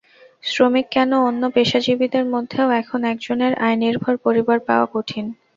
শ্রমিক 0.43 0.85
কেন, 0.91 1.11
অন্য 1.29 1.43
পেশাজীবীদের 1.55 2.25
মধ্যেও 2.33 2.67
এখন 2.81 2.99
একজনের 3.05 3.53
আয়নির্ভর 3.61 4.15
পরিবার 4.25 4.57
পাওয়া 4.67 4.87
কঠিন। 4.93 5.25